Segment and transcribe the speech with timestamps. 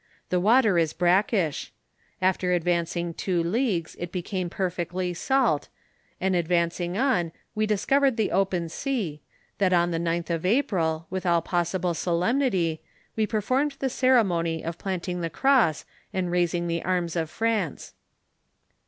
[0.31, 1.71] The water is brackish;
[2.23, 5.69] after advancing two leagues it became perfectly salt,
[6.19, 9.29] and advancing on, we discovered the open sea, so
[9.59, 12.81] that on the ninth of April, with all possible solemnity,
[13.15, 17.93] we performed the ceremony of planting the cross and raising the arms of France.